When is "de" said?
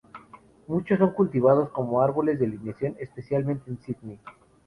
2.39-2.47